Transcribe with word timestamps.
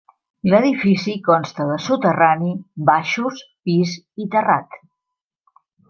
L'edifici 0.51 1.13
consta 1.27 1.67
de 1.71 1.75
soterrani, 1.89 2.51
baixos, 2.91 3.45
pis 3.69 3.95
i 4.27 4.31
terrat. 4.37 4.83